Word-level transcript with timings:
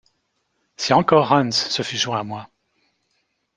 Si 0.77 0.93
encore 0.93 1.31
Hans 1.31 1.51
se 1.51 1.83
fût 1.83 1.95
joint 1.95 2.21
à 2.21 2.23
moi. 2.23 2.49